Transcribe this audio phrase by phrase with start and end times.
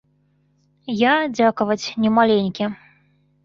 [1.01, 2.65] Я, дзякаваць, не маленькі.